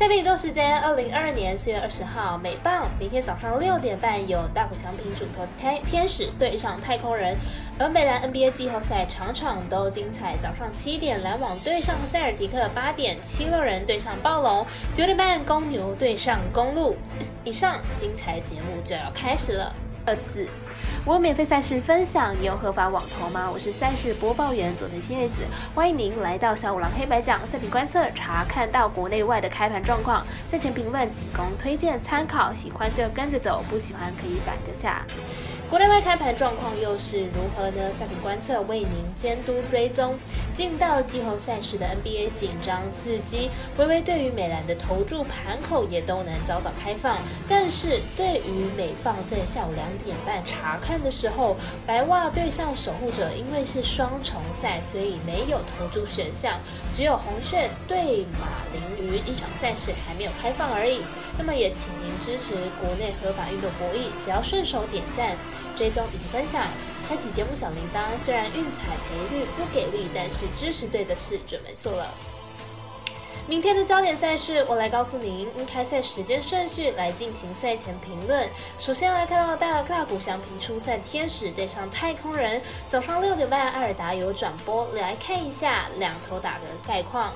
[0.00, 7.36] 在比周时间，二零二二年四月二十号，美棒明天早上六点半有大谷翔平主投天天使对上太空人，
[7.78, 10.38] 而美篮 NBA 季后赛场场都精彩。
[10.38, 16.96] 早上七点篮网对上塞尔迪克，八点七六人对上暴龙，九点半公牛对上公路。
[17.44, 19.70] 以上精彩节目就要开始了。
[20.06, 20.48] 二次，
[21.06, 23.50] 我有免费赛事分享，你有合法网投吗？
[23.50, 35.02] 我是赛事播报员佐藤新叶子，欢迎您来到小五郎黑白奖赛品观测，查看到国内外的开盘状况，赛前评论仅供推荐参考，喜欢就跟着走，不喜欢可以反着下。
[35.70, 37.92] 国内外开盘状况又是如何呢？
[37.96, 40.18] 赛品观测为您监督追踪。
[40.52, 43.48] 进到季后赛时的 NBA 紧张刺激，
[43.78, 47.18] 微微对于美兰的投注盘口也都能早早开放。
[47.48, 51.56] 但是对于美棒在下午两点半查看的时候，
[51.86, 56.58] 白袜对上守护者，因为是双重赛，所以没有投注选项，
[56.92, 61.02] 只有红雀对马林鱼一场赛事还没有开放而已。
[61.38, 65.36] 那么也请您支持国内合法运动博弈，只要顺手点赞。
[65.76, 66.66] 追踪以及分享，
[67.08, 68.18] 开启节目小铃铛。
[68.18, 72.14] 虽然运彩赔率不给力，但是支持对的事准没错了。
[73.48, 78.48] 明天的焦点赛事，我来告诉您开赛时间顺序来进行赛前评论。
[78.78, 87.34] 首先来看到大大股祥平初赛天使对上太空人，早上六点半艾尔达有转播，来看一下两头打的概况。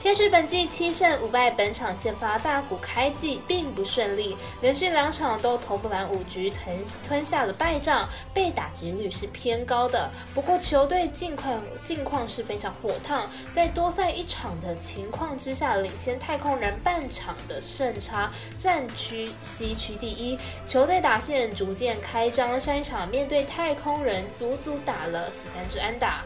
[0.00, 10.10] 天使本季七胜五败，本场先发大股开季并不顺利，连续两场都投不满五局，吞吞下了败仗，被打击率是偏高的。
[10.34, 20.38] 不过球队近况近况是非常火烫，在多赛一场的情况之下，领先太空人半场的胜差，战区西区第一。
[20.66, 26.24] 球队打线逐渐开张，上一场面对太空人，足足打了十三支安打。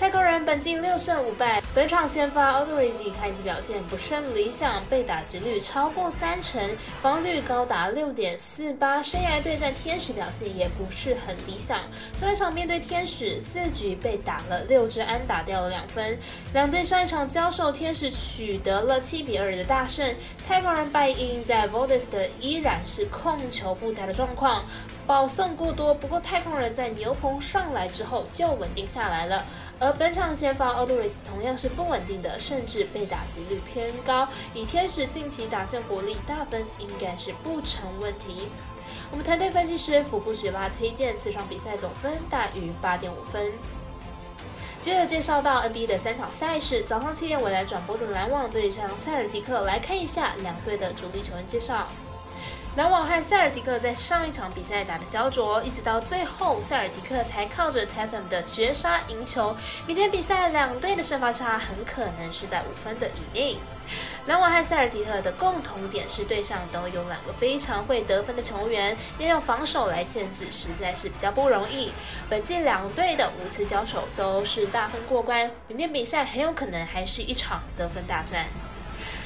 [0.00, 6.58] 太空人本季六胜五败，本场先发 a u d r i z 开机表现不甚理想，被打击率超过三成，
[7.02, 11.80] 防率高达六点四八，生涯对战天使表现也不是很理想。
[12.14, 16.18] 上一场面对天使，四局被打了六支安打，掉了两分。
[16.54, 20.14] 两队上一场交手，天使取得了七比二的大胜。
[20.48, 24.64] 太空人败因在 v o d e s 的依然是控球不佳的状况。
[25.10, 29.44] 保送过多，不过太空人在牛棚上来之后就稳定下来了。
[29.80, 34.28] 而本场先发 o d o r i s 同样是不稳定的，甚至被打击率偏高。
[34.54, 38.46] 以天使近期打线火力，大分应该是不成问题。
[39.10, 43.52] 我们团队分析师腹部学霸推荐此场比赛总分大于八点五分。
[44.80, 51.88] 接着介绍到 NBA 的三场赛事，早上七点我来转播的篮网对上塞尔迪克，来看一下两队的主力球员介绍。
[52.76, 59.56] 篮网和塞尔提克在上一场比赛打的焦灼，一直到最后，塞尔提克才靠着 Tatum 的绝杀赢球。
[59.88, 63.56] 明天比赛两队的胜罚差很可能是在五分的以内。
[64.26, 71.92] 篮网和塞尔提克的共同点是队上都有两个非常会得分的球员，要用防守来限制实在是比较不容易。
[72.28, 78.46] 本季两队的五次交手都是大分过关，明天比赛很有可能还是一场得分大战。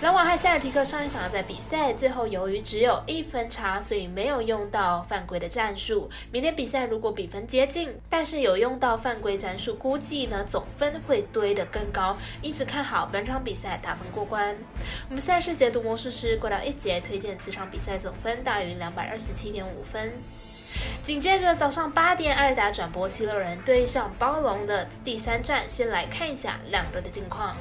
[0.00, 6.08] 篮网和塞尔提克上一场在比赛最后由于只有一分差，所以没有用到犯规的战术。
[6.30, 14.54] 明天比赛如果比分接近，但是有用到犯规战术，估计呢总分会堆得更高，因此看好本场比赛打分过关。
[15.08, 20.12] 我们赛事解读魔术师过到一节推荐此场比赛总分大于两百二十七点五分。
[21.02, 27.56] 紧接着早上八点，艾尔达转播七六人对上包龙的第三战，先来看一下两队的近况。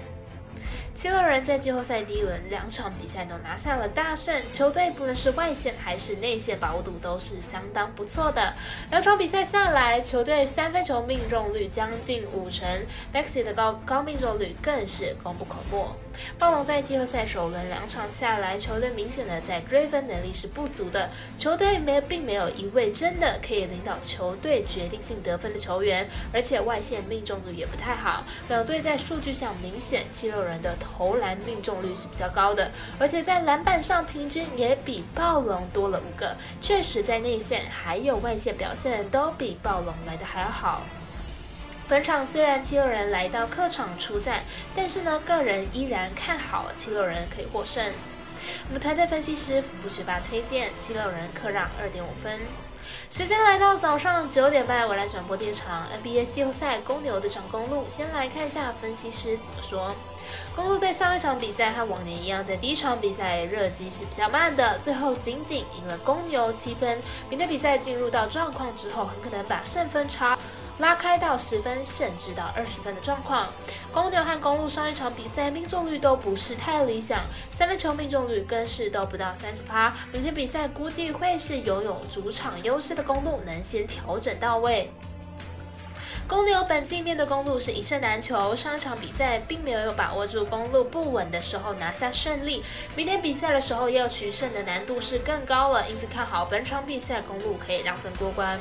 [0.97, 8.56] 七六人在季后赛第一轮两场比赛都拿下了大胜，球队不论是外线还是内线把握度都是相当不错的。
[8.90, 12.68] 两场比赛下来，球队三分球命中率将近五成
[13.13, 15.96] ，Maxi 的高高命中率更是功不可没。
[16.40, 28.25] 暴龙在季后赛首轮两场下来，球队明显的在追分能力是不足的，球队没并没有一位真的可以领导球队决定性得分的球员，而且外线命中率也不太好。
[28.50, 30.75] 两队在数据上明显，七六人的。
[30.98, 36.36] 投篮命中率是比较高的，而且在篮板上平均也比暴龙多了五个。
[36.62, 40.84] 确实，在内线还有外线表现都比暴龙来的还要好。
[41.89, 44.44] 本场虽然七六人来到客场出战，
[44.75, 47.94] 但是呢，个人依然看好七六人可以获胜。
[48.68, 52.40] 我们团队分析师腹部学霸推荐七六人客让二点五分。
[53.10, 57.86] 时间来到早上九点半，我来转播第一场 NBA 季后赛公牛对上公路。
[57.88, 59.95] 先来看一下分析师怎么说。
[60.56, 67.01] 公路在上一场比赛和往年一样，在第一场比赛热机是比较慢的，最后仅仅赢了公牛七分。
[67.30, 70.38] 明天比赛进入到状况之后，很可能把胜分差
[70.80, 73.48] 拉开到十分甚至到二十分的状况。
[73.92, 79.94] 公牛和公路上一场比赛命中率都不是太理想，三分球命中率更是都不到三十趴。
[80.12, 84.89] 明天比赛估计会是拥有主场优势的公路能先调整到位。
[86.27, 92.62] 公牛本季面对公路是一胜难求，上一场比赛并没有把握住公路不稳的时候拿下胜利。
[92.97, 98.59] 明天比赛的时候要取胜的难度是更高了，因此看好本场比赛公路可以让分过关。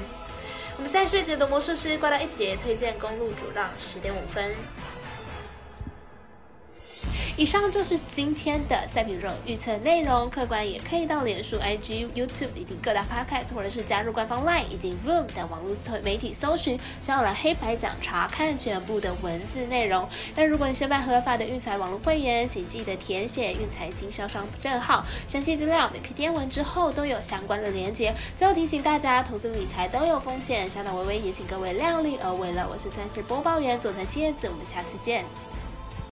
[0.77, 4.55] 我们赛事解读魔术师挂到一节，推荐公路主让十点五分。
[7.39, 20.09] 以上就是今天的赛品肉预测内容，客观也可以到脸书、IG、YouTube 以及各大 Podcast，或者是加入官方 LINE 以及 Voom 等网络媒体搜寻，想要来黑白讲查看全部的文字内容。
[20.35, 28.15] 但如果你是办合法的运财网络会员，请记得填写运财经销商证号，详细资料每篇电文之后都有相关的连接。
[28.35, 32.67] 最后提醒大家，投资理财都有风险，相当微微，也请各位量力而为了。
[32.67, 35.23] 我是三十播报员佐藤蝎子，我们下次见。